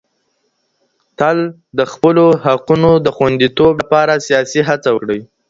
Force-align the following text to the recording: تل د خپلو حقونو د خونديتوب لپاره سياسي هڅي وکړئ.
تل 1.19 1.37
د 1.77 1.79
خپلو 1.91 2.25
حقونو 2.45 2.91
د 3.05 3.07
خونديتوب 3.15 3.73
لپاره 3.81 4.13
سياسي 4.27 4.61
هڅي 4.69 4.89
وکړئ. 4.93 5.21